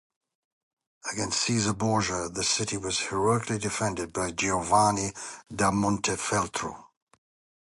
[1.11, 5.13] Against Caesar Borgia the city was heroically defended by Giovanni
[5.55, 6.87] da Montefeltro.